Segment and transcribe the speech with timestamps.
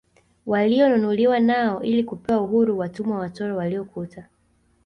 [0.45, 4.27] Walionunuliwa nao ili kupewa uhuru watumwa watoro waliokuta